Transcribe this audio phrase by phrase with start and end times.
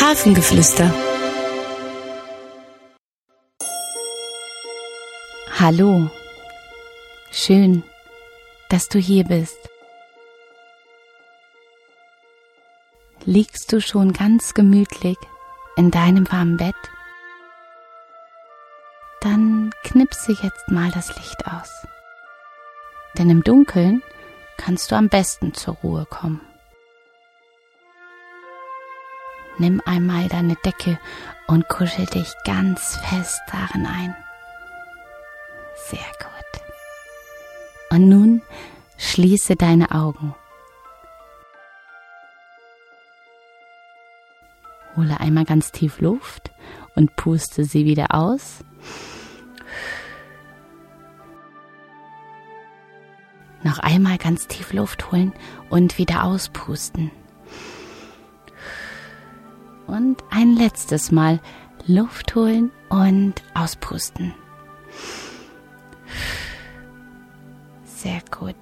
[0.00, 0.94] Hafengeflüster.
[5.58, 6.10] Hallo.
[7.30, 7.82] Schön,
[8.68, 9.56] dass du hier bist.
[13.24, 15.16] Liegst du schon ganz gemütlich
[15.76, 16.74] in deinem warmen Bett?
[19.22, 21.70] Dann knipse jetzt mal das Licht aus.
[23.16, 24.02] Denn im Dunkeln
[24.64, 26.40] kannst du am besten zur Ruhe kommen.
[29.58, 30.98] Nimm einmal deine Decke
[31.46, 34.16] und kuschel dich ganz fest darin ein.
[35.88, 36.62] Sehr gut.
[37.90, 38.42] Und nun
[38.96, 40.34] schließe deine Augen.
[44.96, 46.50] Hole einmal ganz tief Luft
[46.94, 48.64] und puste sie wieder aus.
[53.64, 55.32] Noch einmal ganz tief Luft holen
[55.70, 57.10] und wieder auspusten.
[59.86, 61.40] Und ein letztes Mal
[61.86, 64.34] Luft holen und auspusten.
[67.84, 68.56] Sehr gut.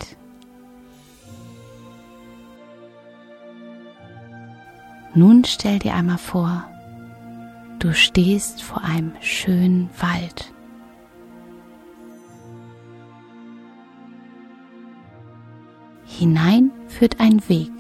[5.15, 6.65] Nun stell dir einmal vor,
[7.79, 10.50] du stehst vor einem schönen Wald.
[16.19, 17.71] Hinein führt ein Weg.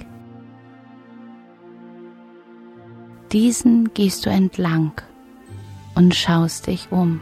[3.32, 4.92] Diesen gehst du entlang
[5.94, 7.20] und schaust dich um.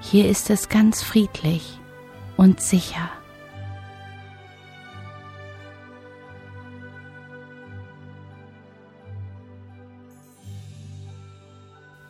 [0.00, 1.80] Hier ist es ganz friedlich
[2.36, 3.08] und sicher.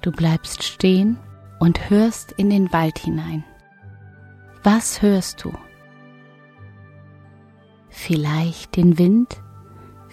[0.04, 1.16] Du bleibst stehen
[1.60, 3.42] und hörst in den Wald hinein.
[4.62, 5.52] Was hörst du?
[7.88, 9.40] Vielleicht den Wind,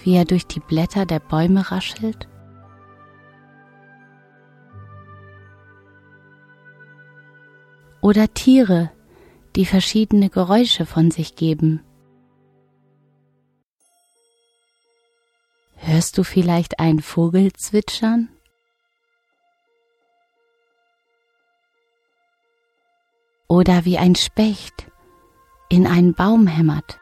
[0.01, 2.29] wie er durch die Blätter der Bäume raschelt?
[7.99, 8.91] Oder Tiere,
[9.57, 11.83] die verschiedene Geräusche von sich geben?
[15.75, 18.29] Hörst du vielleicht einen Vogel zwitschern?
[23.51, 24.89] Oder wie ein Specht
[25.67, 27.01] in einen Baum hämmert.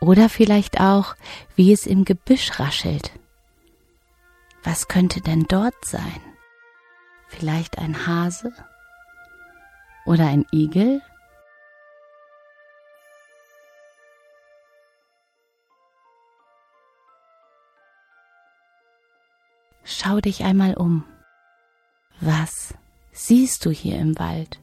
[0.00, 1.14] Oder vielleicht auch,
[1.54, 3.12] wie es im Gebüsch raschelt.
[4.64, 6.20] Was könnte denn dort sein?
[7.28, 8.52] Vielleicht ein Hase?
[10.04, 11.00] Oder ein Igel?
[19.84, 21.04] Schau dich einmal um.
[22.20, 22.74] Was
[23.12, 24.58] siehst du hier im Wald?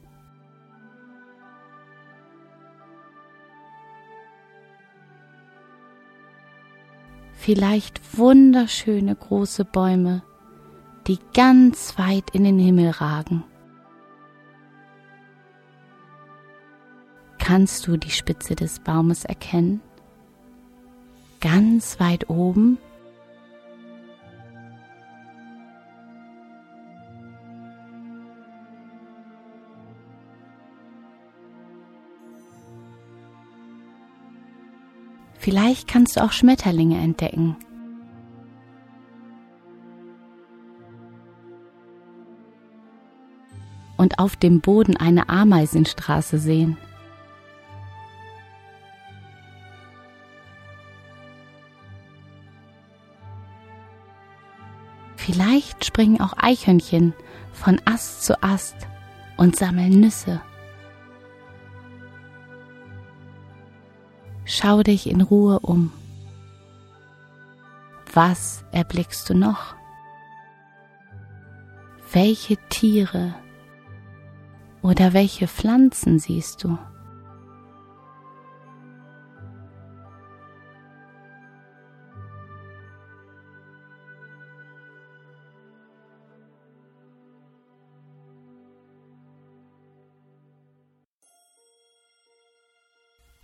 [7.32, 10.22] Vielleicht wunderschöne große Bäume,
[11.06, 13.44] die ganz weit in den Himmel ragen.
[17.38, 19.80] Kannst du die Spitze des Baumes erkennen?
[21.40, 22.78] Ganz weit oben?
[35.42, 37.56] Vielleicht kannst du auch Schmetterlinge entdecken.
[43.96, 46.78] Und auf dem Boden eine Ameisenstraße sehen.
[55.16, 57.14] Vielleicht springen auch Eichhörnchen
[57.52, 58.76] von Ast zu Ast
[59.36, 60.40] und sammeln Nüsse.
[64.54, 65.90] Schau dich in Ruhe um.
[68.12, 69.74] Was erblickst du noch?
[72.12, 73.34] Welche Tiere
[74.82, 76.76] oder welche Pflanzen siehst du?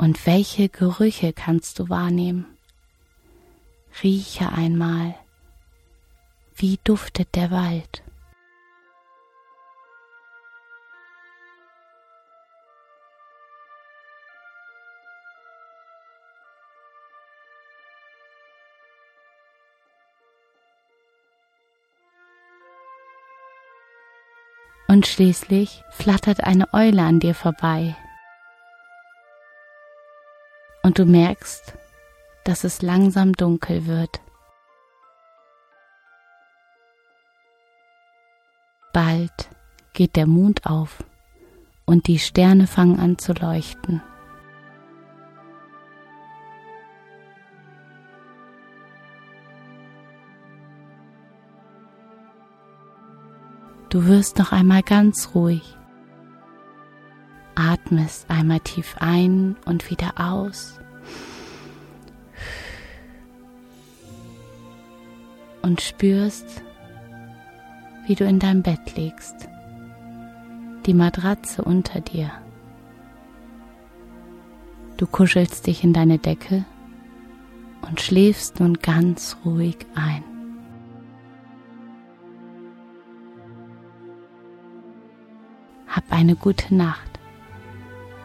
[0.01, 2.47] Und welche Gerüche kannst du wahrnehmen?
[4.01, 5.17] Rieche einmal,
[6.55, 8.05] wie duftet der Wald.
[24.87, 27.95] Und schließlich flattert eine Eule an dir vorbei,
[30.89, 31.75] und du merkst,
[32.45, 34.23] dass es langsam dunkel wird.
[38.95, 39.51] Bald
[39.93, 41.05] geht der Mond auf
[41.85, 44.01] und die Sterne fangen an zu leuchten.
[53.91, 55.78] Du wirst noch einmal ganz ruhig.
[57.89, 60.79] Atmest einmal tief ein und wieder aus.
[65.63, 66.63] Und spürst,
[68.07, 69.49] wie du in deinem Bett liegst.
[70.85, 72.31] Die Matratze unter dir.
[74.99, 76.67] Du kuschelst dich in deine Decke
[77.89, 80.25] und schläfst nun ganz ruhig ein.
[85.87, 87.08] Hab eine gute Nacht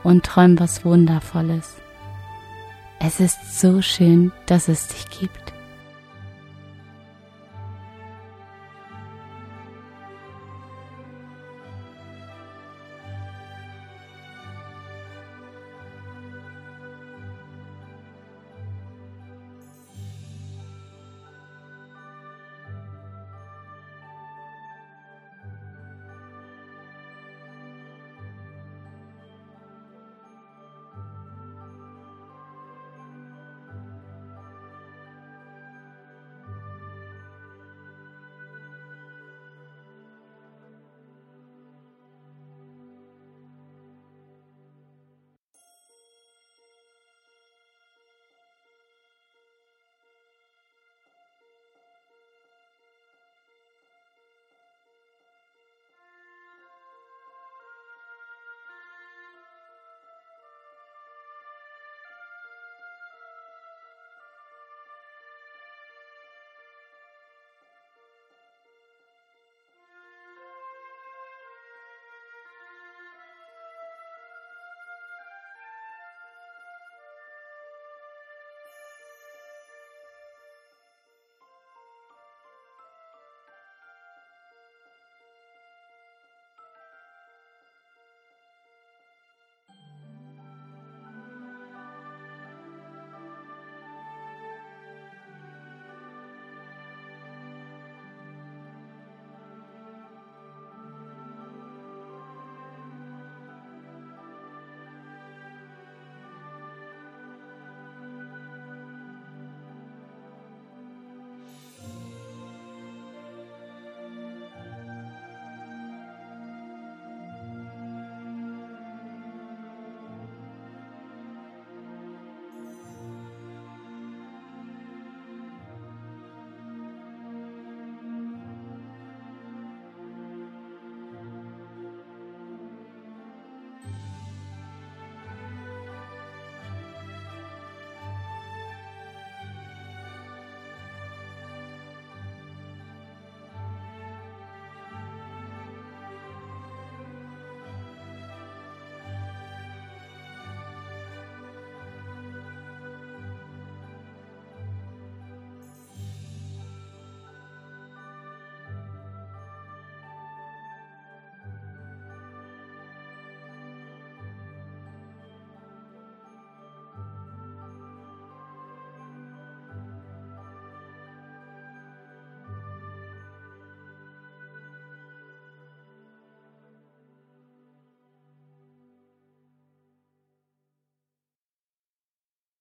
[0.04, 1.76] und träum was Wundervolles.
[3.00, 5.43] Es ist so schön, dass es dich gibt.